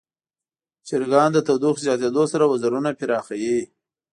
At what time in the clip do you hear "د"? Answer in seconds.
1.33-1.37